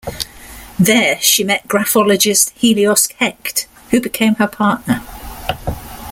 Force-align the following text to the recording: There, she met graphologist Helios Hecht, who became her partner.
There, 0.79 1.21
she 1.21 1.43
met 1.43 1.67
graphologist 1.67 2.49
Helios 2.55 3.07
Hecht, 3.19 3.67
who 3.91 4.01
became 4.01 4.33
her 4.37 4.47
partner. 4.47 5.03